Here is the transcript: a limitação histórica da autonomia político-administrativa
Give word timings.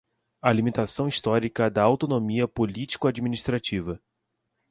a 0.41 0.51
limitação 0.51 1.07
histórica 1.07 1.69
da 1.69 1.83
autonomia 1.83 2.47
político-administrativa 2.47 4.01